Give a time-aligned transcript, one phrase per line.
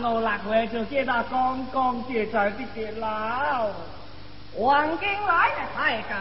[0.00, 3.68] 十五六岁就见到刚刚结在的结老，
[4.56, 6.16] 黄金来的太监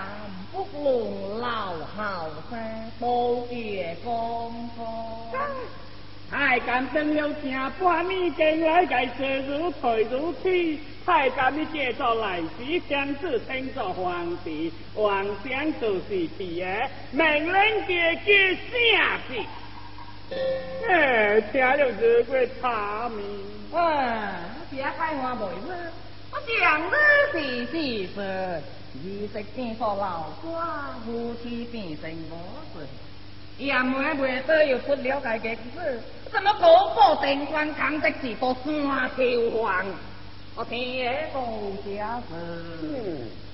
[0.52, 4.86] 不论老后生，都结公公。
[6.30, 10.80] 太监等了正半年，进来该说如退如去。
[11.06, 19.42] 太监你借着来时，将子称作皇帝，皇上就是弟儿，命令结结下去。
[20.88, 23.26] 哎，听了这个茶名，
[23.74, 24.36] 哎，
[24.70, 25.50] 别开话袂好，
[26.32, 26.98] 我讲的
[27.32, 28.62] 是事实。
[28.92, 32.36] 二十变做老寡，夫妻变成母
[32.74, 32.88] 子，
[33.60, 36.02] 也没袂得又出了解个事。
[36.32, 39.86] 怎么国破定关，扛得起个山头黄？
[40.56, 41.40] 我听也讲
[41.86, 42.34] 假事。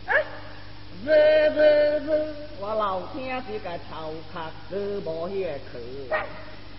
[0.06, 0.14] 哎，
[1.04, 1.10] 是
[1.54, 1.60] 是
[2.06, 6.10] 是，我老听这个头壳是无遐去。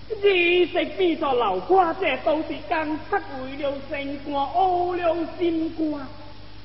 [0.08, 6.00] 二十变做老瓜，这都是刚出为了升官，乌了心肝。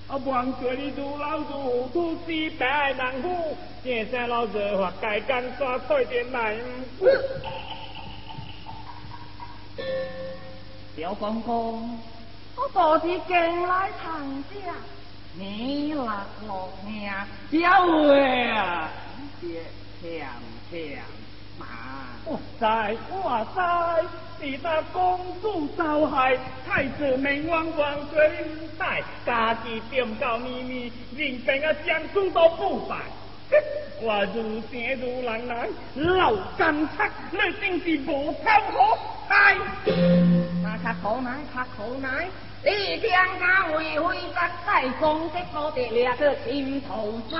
[0.07, 6.57] 啊望着你如老如糊涂，死白难糊，现在老子话该干啥快点来。
[10.97, 11.97] 小公公，
[12.57, 14.73] 我多是进来参加，
[15.39, 16.05] 你落
[16.45, 17.09] 落命，
[17.49, 18.89] 小会啊，
[19.39, 19.61] 别
[20.01, 20.29] 强
[20.69, 20.79] 强
[21.57, 21.65] 嘛。
[22.25, 24.03] 哇塞哇塞，
[24.39, 28.31] 是那公主受害，太子命王王罪
[28.77, 32.97] 大，家己点到秘密，人兵啊将军都不败。
[33.99, 39.57] 我如仙如人来，老奸贼，你真是无头可开。
[40.61, 42.27] 那卡口奶，卡口奶，
[42.63, 45.39] 你将他为非得在公的。
[45.55, 45.81] 我的。
[45.89, 47.35] 两个心头栽。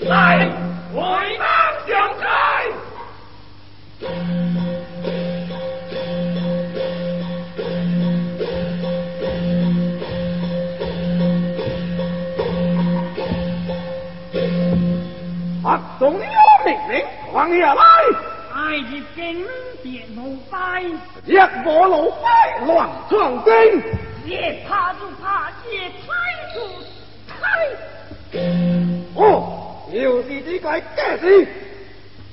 [0.00, 0.48] 来，
[0.94, 1.46] 为难
[1.86, 2.66] 相开。
[17.50, 17.82] 令放下来。
[18.52, 19.46] 爱是金
[19.82, 20.54] 殿奴婢，
[21.24, 22.24] 一我奴婢
[22.66, 23.52] 乱闯兵，
[24.26, 26.04] 越怕就怕越猜
[26.54, 26.56] 就
[27.28, 27.32] 猜。
[29.16, 31.46] 哦，又是这个假事，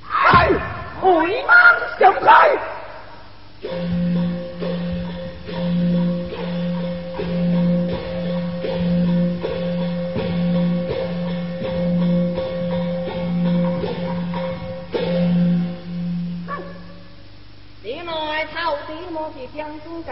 [0.09, 0.49] 哎，
[1.01, 1.53] 回马
[1.99, 2.57] 相开。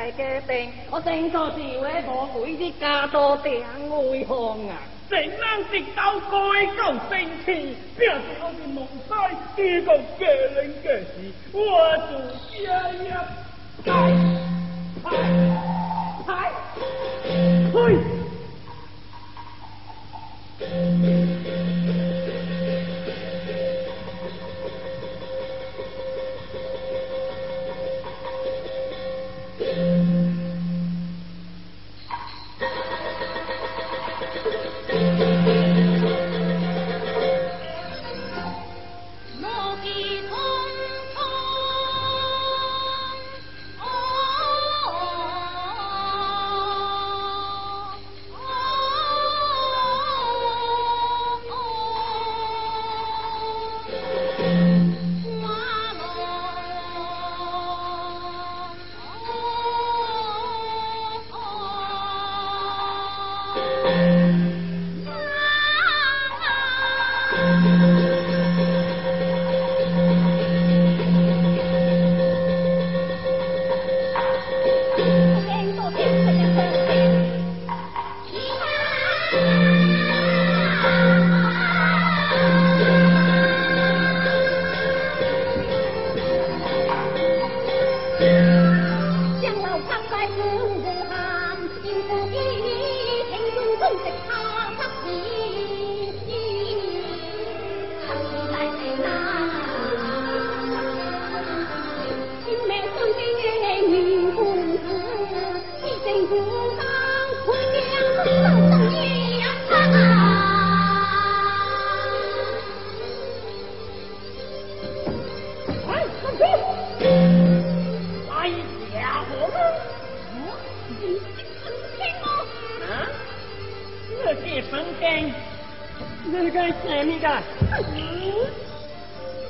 [0.05, 3.63] 将军在决定，我正做是为我鬼的家多定
[4.11, 4.77] 为何啊？
[5.09, 9.15] 怎能直到该够生气，变成我是蒙灾，
[9.55, 11.07] 这个个人个事，
[11.53, 11.59] 我
[12.09, 12.11] 就
[13.83, 14.24] 加一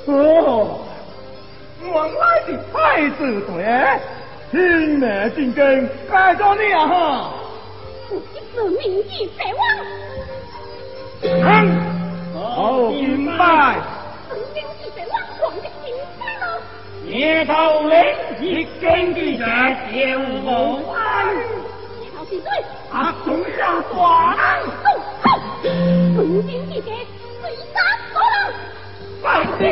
[0.06, 0.80] 哦，
[1.82, 2.74] 原来是太
[3.10, 3.50] 子队，
[4.50, 5.04] 天命
[5.34, 7.34] 进京，该做你啊哈！
[8.54, 9.60] 是明义百王。
[12.32, 13.95] 好敬拜。
[17.16, 17.52] 夜头
[17.88, 17.96] 领
[18.42, 19.48] 一经之者，笑
[20.44, 20.92] 无？
[22.92, 24.40] 啊，总上寡人。
[24.84, 24.86] 走，
[25.22, 25.26] 好。
[25.62, 25.66] 曾
[26.46, 26.90] 经之者，
[27.40, 27.42] 谁
[27.72, 27.80] 杀
[28.12, 28.36] 所人？
[29.22, 29.24] 快
[29.58, 29.62] 的。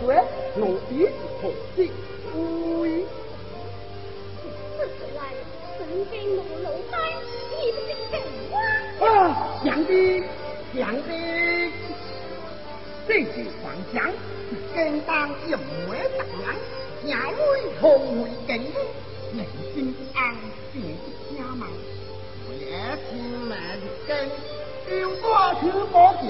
[0.00, 0.14] 说，
[0.56, 1.06] 奴婢
[1.40, 1.86] 何之
[2.32, 3.04] 归？
[4.78, 5.20] 这次来，
[5.78, 5.80] 曾
[6.10, 6.92] 经我老太，
[7.50, 8.12] 你不是情
[8.50, 8.52] 话。
[9.06, 9.90] 啊，想的，
[10.74, 11.08] 想的，
[13.06, 14.10] 这是幻想，
[14.74, 15.08] 更当
[15.46, 16.44] 一枚大洋，
[17.06, 17.40] 下位
[17.78, 17.82] 同
[18.22, 18.50] 为景，
[19.36, 19.38] 人
[19.74, 20.18] 心安
[20.72, 20.74] 静。
[22.58, 23.08] 也是
[23.48, 23.52] 来
[24.06, 24.10] 的
[24.96, 25.24] 又多
[25.60, 25.62] 去
[25.92, 26.24] 保险，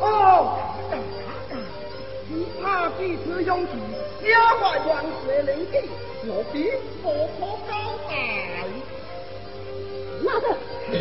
[0.00, 0.58] 哦，
[0.90, 0.92] 看
[1.48, 1.52] 看，
[2.28, 2.32] 你
[2.62, 3.72] 怕几次用计，
[4.30, 5.74] 压坏万岁灵机，
[6.26, 6.56] 我必
[7.02, 7.04] 不
[7.36, 7.72] 可交
[8.08, 8.12] 代。
[10.22, 10.44] 那个，
[10.90, 10.92] 这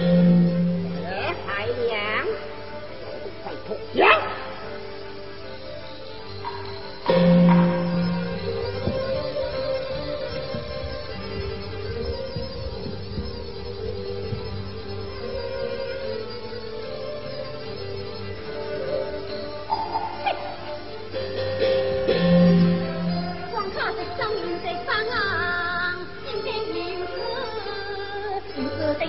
[1.45, 1.47] 海
[1.87, 1.93] 娘，
[3.43, 4.01] 快脱降。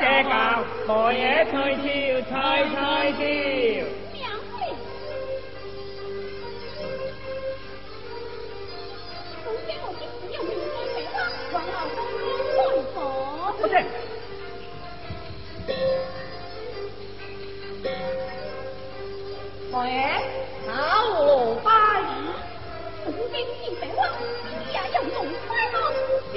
[0.00, 1.84] 借高大爷才笑
[2.30, 3.24] 才才笑。
[19.72, 20.24] 喂，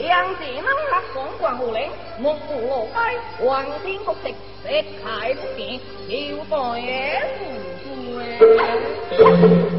[0.08, 4.34] 相见那日风光无岭目府暇接黄天复地
[4.64, 4.70] 色
[5.04, 6.88] 彩不平，要在眼
[9.10, 9.77] 前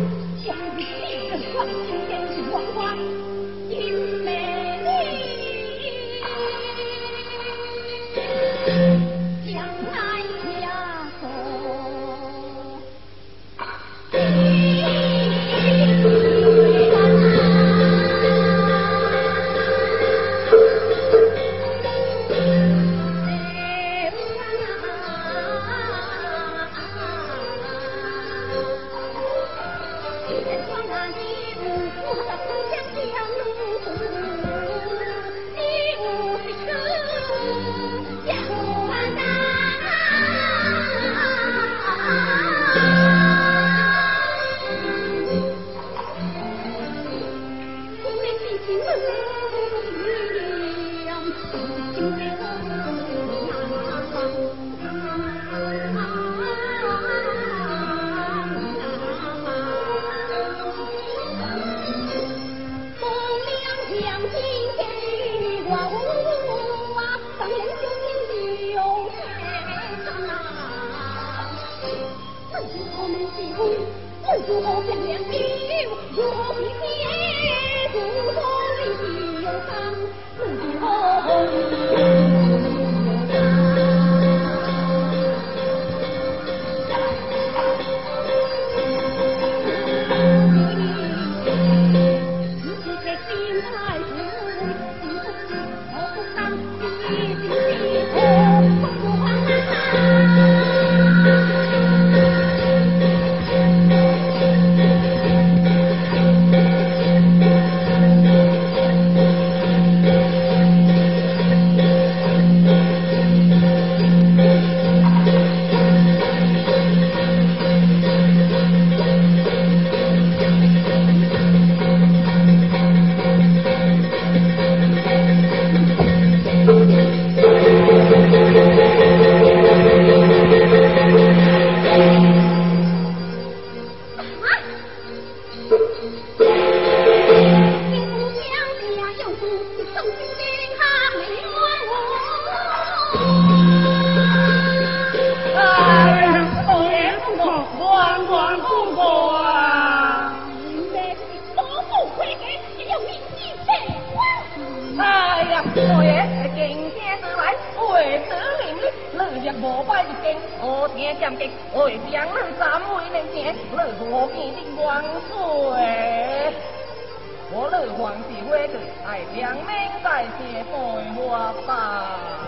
[168.51, 170.73] 为了爱，两面在先，伴
[171.17, 172.48] 我吧。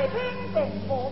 [0.00, 1.11] 女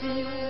[0.00, 0.49] 多。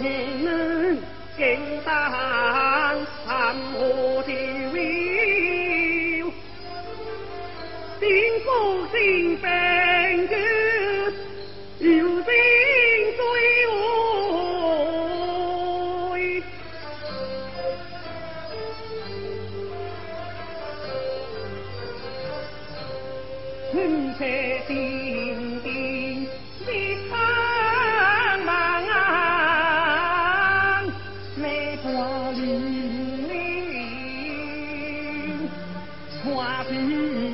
[0.00, 0.08] 敬
[0.46, 0.98] 恩
[1.36, 1.44] 敬
[1.84, 1.92] 担
[3.26, 4.32] 任何条
[4.72, 4.80] 妙
[8.00, 8.08] 点
[8.46, 8.48] 高
[8.92, 10.29] 点兵
[36.40, 36.74] I do.
[36.74, 37.29] Mm-hmm.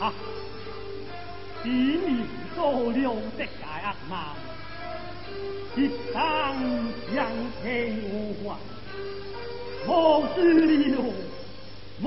[0.00, 0.12] 啊！
[1.62, 1.70] 今
[2.04, 2.96] 年做了
[3.38, 4.12] 这个恶梦，
[5.76, 5.78] 一
[6.12, 6.14] 生
[7.14, 7.16] 相
[7.62, 7.64] 听
[8.10, 8.12] 无
[8.46, 8.56] 还，
[9.86, 9.88] 莫
[10.34, 10.38] 知
[10.94, 10.96] 了，
[12.00, 12.02] 莫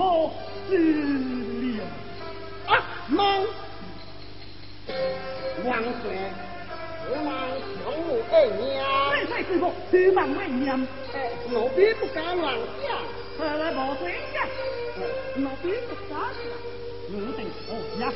[0.69, 0.71] 知
[1.77, 1.79] 了。
[2.67, 2.71] 啊，
[3.07, 3.47] 梦！
[5.65, 5.91] 王上，
[7.03, 7.27] 此梦
[7.73, 8.61] 想无二命。
[9.09, 10.65] 太太师傅，此梦未念，
[11.13, 11.15] 哎，
[11.49, 12.53] 奴婢不敢乱
[12.85, 12.87] 想。
[13.37, 14.47] 何来无声呀？
[15.35, 16.41] 奴婢不敢想。
[17.09, 18.11] 汝定好呀！